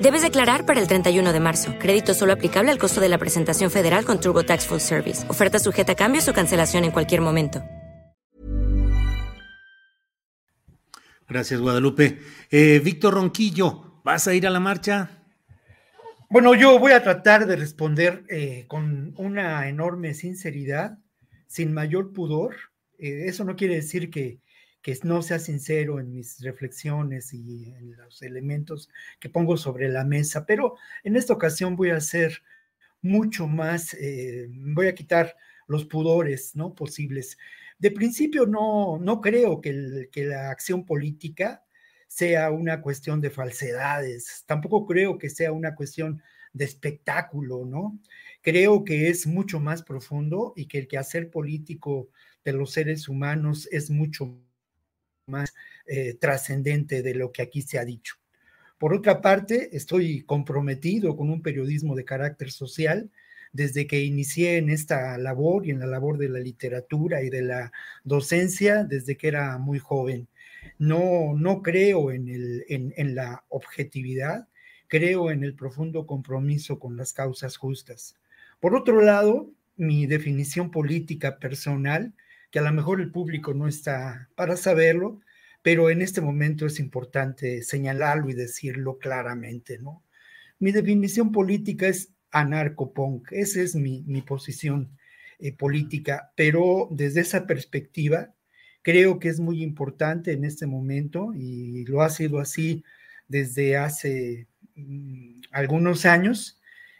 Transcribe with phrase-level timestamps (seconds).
[0.00, 1.74] Debes declarar para el 31 de marzo.
[1.80, 5.28] Crédito solo aplicable al costo de la presentación federal con TurboTax Full Service.
[5.28, 7.64] Oferta sujeta a cambios o cancelación en cualquier momento.
[11.28, 12.20] Gracias, Guadalupe.
[12.48, 15.10] Eh, Víctor Ronquillo, ¿vas a ir a la marcha?
[16.30, 20.98] Bueno, yo voy a tratar de responder eh, con una enorme sinceridad,
[21.48, 22.54] sin mayor pudor.
[23.00, 24.38] Eh, eso no quiere decir que,
[24.88, 28.88] que no sea sincero en mis reflexiones y en los elementos
[29.20, 32.42] que pongo sobre la mesa, pero en esta ocasión voy a ser
[33.02, 36.74] mucho más, eh, voy a quitar los pudores ¿no?
[36.74, 37.36] posibles.
[37.78, 41.62] De principio no, no creo que, que la acción política
[42.06, 46.22] sea una cuestión de falsedades, tampoco creo que sea una cuestión
[46.54, 48.00] de espectáculo, ¿no?
[48.40, 52.08] Creo que es mucho más profundo y que el quehacer político
[52.42, 54.47] de los seres humanos es mucho
[55.28, 55.54] más
[55.86, 58.16] eh, trascendente de lo que aquí se ha dicho.
[58.78, 63.10] Por otra parte, estoy comprometido con un periodismo de carácter social
[63.52, 67.42] desde que inicié en esta labor y en la labor de la literatura y de
[67.42, 67.72] la
[68.04, 70.28] docencia desde que era muy joven.
[70.78, 74.48] No, no creo en, el, en, en la objetividad,
[74.86, 78.16] creo en el profundo compromiso con las causas justas.
[78.60, 82.14] Por otro lado, mi definición política personal,
[82.50, 85.20] que a lo mejor el público no está para saberlo,
[85.62, 90.02] pero en este momento es importante señalarlo y decirlo claramente, ¿no?
[90.58, 94.96] Mi definición política es anarcopunk, esa es mi, posición
[95.38, 98.34] eh, política, pero desde esa perspectiva
[98.82, 102.84] creo que es muy importante en este momento y lo ha sido así
[103.28, 106.57] desde hace mm, algunos años,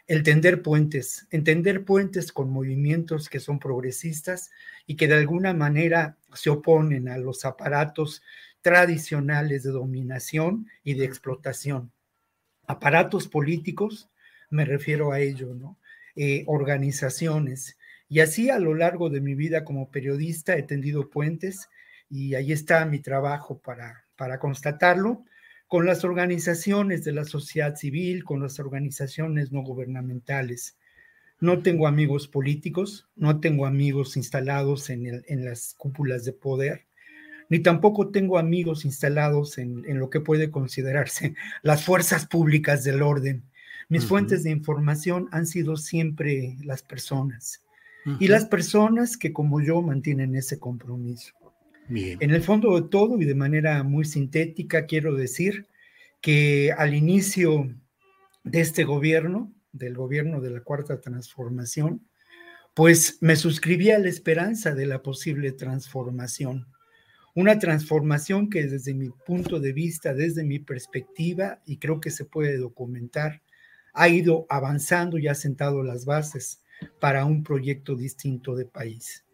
[0.09, 4.49] el tender puentes, entender puentes con movimientos que son progresistas
[4.87, 8.23] y que de alguna manera se oponen a los aparatos
[8.61, 11.91] tradicionales de dominación y de explotación.
[12.65, 14.09] Aparatos políticos,
[14.49, 15.77] me refiero a ello, ¿no?
[16.15, 17.77] Eh, organizaciones.
[18.07, 21.69] Y así a lo largo de mi vida como periodista he tendido puentes
[22.09, 25.23] y ahí está mi trabajo para, para constatarlo
[25.69, 30.75] con las organizaciones de la sociedad civil, con las organizaciones no gubernamentales.
[31.39, 36.87] No tengo amigos políticos, no tengo amigos instalados en, el, en las cúpulas de poder,
[37.49, 43.03] ni tampoco tengo amigos instalados en, en, lo que puede considerarse las fuerzas públicas del
[43.03, 43.43] orden.
[43.89, 44.09] Mis uh -huh.
[44.09, 47.61] fuentes de información han sido siempre las personas
[48.05, 48.17] uh -huh.
[48.19, 51.35] y las personas que como yo mantienen ese compromiso.
[51.89, 52.17] Bien.
[52.21, 55.67] En el fondo de todo y de manera muy sintética, quiero decir
[56.21, 57.69] que al inicio
[58.43, 62.07] de este gobierno, del gobierno de la Cuarta Transformación,
[62.73, 66.67] pues me suscribí a la esperanza de la posible transformación
[67.35, 72.25] una transformación que desde mi punto de vista, desde mi perspectiva, y creo que se
[72.25, 73.41] puede documentar,
[73.93, 76.61] ha ido avanzando y ha sentado las bases
[76.99, 79.25] para un proyecto distinto de país.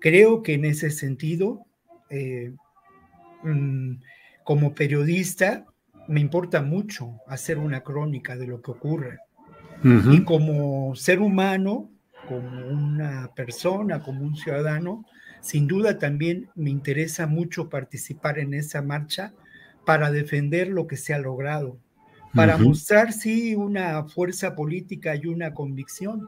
[0.00, 1.66] Creo que en ese sentido,
[2.10, 2.52] eh,
[3.42, 3.94] mm,
[4.44, 5.64] como periodista,
[6.08, 9.18] me importa mucho hacer una crónica de lo que ocurre.
[9.84, 10.14] Uh -huh.
[10.14, 11.90] Y como ser humano,
[12.28, 15.04] como una persona, como un ciudadano,
[15.40, 19.32] sin duda también me interesa mucho participar en esa marcha
[19.86, 21.78] para defender lo que se ha logrado,
[22.34, 22.68] para uh -huh.
[22.68, 26.26] mostrar, sí, una fuerza política y una convicción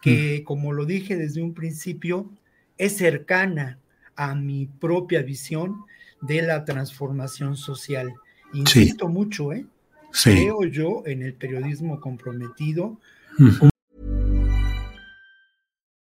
[0.00, 0.44] que, uh -huh.
[0.44, 2.30] como lo dije desde un principio,
[2.78, 3.78] es cercana
[4.18, 5.84] a mi propia visión
[6.20, 8.12] de la transformación social.
[8.52, 9.12] Insisto sí.
[9.12, 9.64] mucho, ¿eh?
[10.12, 10.30] Sí.
[10.30, 12.98] Creo yo en el periodismo comprometido.
[13.38, 13.70] -huh.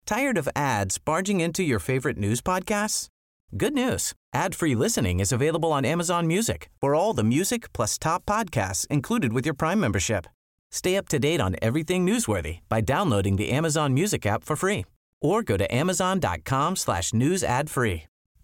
[0.06, 3.08] Tired of ads barging into your favorite news podcasts?
[3.56, 4.12] Good news.
[4.32, 6.68] Ad-free listening is available on Amazon Music.
[6.80, 10.26] For all the music plus top podcasts included with your Prime membership.
[10.70, 14.84] Stay up to date on everything newsworthy by downloading the Amazon Music app for free
[15.20, 18.04] or go to amazon.com slash news ad free.